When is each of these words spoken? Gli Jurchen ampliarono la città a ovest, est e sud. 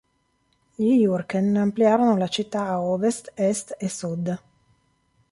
Gli 0.73 0.99
Jurchen 1.01 1.55
ampliarono 1.57 2.17
la 2.17 2.27
città 2.27 2.65
a 2.65 2.81
ovest, 2.81 3.33
est 3.35 3.75
e 3.77 3.87
sud. 3.87 4.39